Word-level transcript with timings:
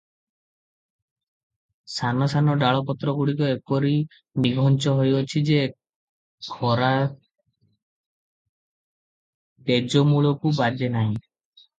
ସାନ 1.95 2.27
ସାନ 2.33 2.55
ଡାଳ 2.63 2.79
ପତ୍ରଗୁଡିକ 2.87 3.49
ଏପରି 3.57 3.91
ନିଘଞ୍ଚ 4.45 4.93
ହୋଇଅଛି 5.01 5.43
ଯେ, 5.51 5.59
ଖରା 6.55 6.91
ତେଜ 9.69 10.05
ମୂଳକୁ 10.15 10.55
ବାଜେ 10.63 10.91
ନାହିଁ। 10.99 11.15